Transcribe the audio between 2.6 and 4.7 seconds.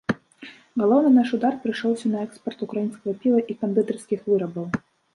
украінскага піва і кандытарскіх вырабаў.